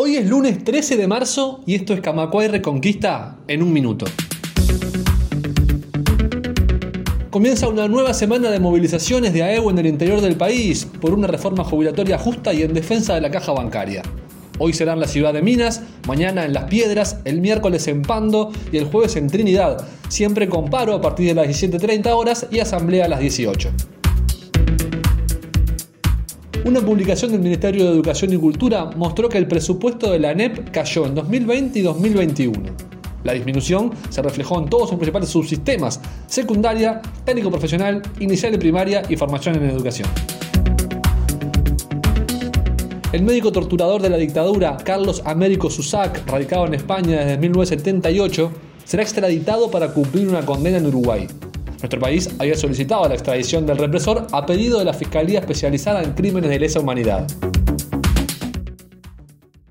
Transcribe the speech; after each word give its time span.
Hoy 0.00 0.14
es 0.14 0.28
lunes 0.28 0.62
13 0.62 0.96
de 0.96 1.08
marzo 1.08 1.60
y 1.66 1.74
esto 1.74 1.92
es 1.92 2.00
Camacuay 2.00 2.46
Reconquista 2.46 3.36
en 3.48 3.64
un 3.64 3.72
minuto. 3.72 4.06
Comienza 7.30 7.66
una 7.66 7.88
nueva 7.88 8.14
semana 8.14 8.48
de 8.52 8.60
movilizaciones 8.60 9.32
de 9.32 9.42
AEU 9.42 9.70
en 9.70 9.78
el 9.78 9.86
interior 9.86 10.20
del 10.20 10.36
país 10.36 10.84
por 11.00 11.12
una 11.14 11.26
reforma 11.26 11.64
jubilatoria 11.64 12.16
justa 12.16 12.54
y 12.54 12.62
en 12.62 12.74
defensa 12.74 13.16
de 13.16 13.22
la 13.22 13.32
caja 13.32 13.50
bancaria. 13.50 14.02
Hoy 14.60 14.72
será 14.72 14.92
en 14.92 15.00
la 15.00 15.08
ciudad 15.08 15.32
de 15.32 15.42
Minas, 15.42 15.82
mañana 16.06 16.44
en 16.44 16.52
Las 16.52 16.66
Piedras, 16.66 17.18
el 17.24 17.40
miércoles 17.40 17.88
en 17.88 18.02
Pando 18.02 18.52
y 18.70 18.76
el 18.76 18.84
jueves 18.84 19.16
en 19.16 19.26
Trinidad, 19.26 19.84
siempre 20.08 20.48
con 20.48 20.70
paro 20.70 20.94
a 20.94 21.00
partir 21.00 21.26
de 21.26 21.34
las 21.34 21.48
17.30 21.48 22.12
horas 22.12 22.46
y 22.52 22.60
asamblea 22.60 23.06
a 23.06 23.08
las 23.08 23.18
18. 23.18 23.97
Una 26.64 26.80
publicación 26.80 27.30
del 27.30 27.40
Ministerio 27.40 27.84
de 27.84 27.92
Educación 27.92 28.32
y 28.32 28.36
Cultura 28.36 28.90
mostró 28.96 29.28
que 29.28 29.38
el 29.38 29.46
presupuesto 29.46 30.10
de 30.10 30.18
la 30.18 30.30
ANEP 30.30 30.70
cayó 30.70 31.06
en 31.06 31.14
2020 31.14 31.78
y 31.78 31.82
2021. 31.82 32.60
La 33.24 33.32
disminución 33.32 33.92
se 34.10 34.22
reflejó 34.22 34.58
en 34.58 34.68
todos 34.68 34.88
sus 34.88 34.98
principales 34.98 35.28
subsistemas, 35.28 36.00
secundaria, 36.26 37.00
técnico 37.24 37.50
profesional, 37.50 38.02
inicial 38.18 38.54
y 38.54 38.58
primaria 38.58 39.02
y 39.08 39.16
formación 39.16 39.56
en 39.56 39.70
educación. 39.70 40.08
El 43.12 43.22
médico 43.22 43.52
torturador 43.52 44.02
de 44.02 44.10
la 44.10 44.16
dictadura, 44.16 44.76
Carlos 44.84 45.22
Américo 45.24 45.70
Susac, 45.70 46.26
radicado 46.26 46.66
en 46.66 46.74
España 46.74 47.20
desde 47.20 47.38
1978, 47.38 48.52
será 48.84 49.02
extraditado 49.02 49.70
para 49.70 49.92
cumplir 49.92 50.28
una 50.28 50.44
condena 50.44 50.78
en 50.78 50.86
Uruguay. 50.86 51.26
Nuestro 51.80 52.00
país 52.00 52.28
había 52.38 52.56
solicitado 52.56 53.08
la 53.08 53.14
extradición 53.14 53.64
del 53.64 53.78
represor 53.78 54.26
a 54.32 54.44
pedido 54.44 54.80
de 54.80 54.84
la 54.84 54.92
Fiscalía 54.92 55.38
Especializada 55.38 56.02
en 56.02 56.12
Crímenes 56.12 56.50
de 56.50 56.58
Lesa 56.58 56.80
Humanidad. 56.80 57.26